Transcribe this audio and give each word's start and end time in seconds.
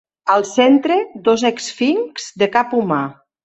Al 0.35 0.45
centre 0.51 0.97
dos 1.29 1.45
esfinxs 1.51 2.29
de 2.45 2.51
cap 2.59 2.77
humà. 2.83 3.03